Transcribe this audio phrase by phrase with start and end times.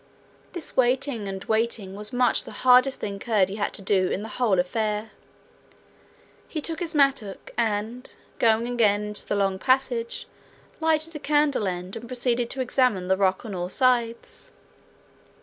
[0.53, 4.29] This waiting and waiting was much the hardest thing Curdie had to do in the
[4.39, 5.11] whole affair.
[6.47, 10.25] He took his mattock and, going again into the long passage,
[10.79, 14.53] lighted a candle end and proceeded to examine the rock on all sides.